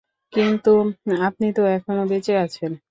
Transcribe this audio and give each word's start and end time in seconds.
কিন্তু 0.33 0.71
আপনি 1.21 1.47
তো 1.53 1.61
এখনো 1.71 2.03
বেঁচে 2.07 2.33
আছেন। 2.37 2.71